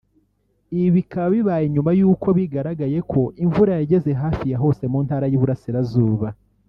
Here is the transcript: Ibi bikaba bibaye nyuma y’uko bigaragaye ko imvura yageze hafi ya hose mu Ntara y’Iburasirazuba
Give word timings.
Ibi 0.75 0.89
bikaba 0.97 1.27
bibaye 1.35 1.65
nyuma 1.73 1.91
y’uko 1.99 2.27
bigaragaye 2.37 2.97
ko 3.11 3.21
imvura 3.43 3.71
yageze 3.79 4.09
hafi 4.21 4.45
ya 4.51 4.57
hose 4.63 4.83
mu 4.91 4.99
Ntara 5.05 5.25
y’Iburasirazuba 5.31 6.27